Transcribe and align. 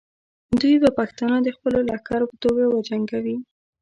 دوی 0.59 0.75
به 0.83 0.89
پښتانه 0.97 1.37
د 1.43 1.47
خپلو 1.55 1.77
لښکرو 1.89 2.29
په 2.31 2.37
توګه 2.43 2.63
وجنګوي. 2.67 3.35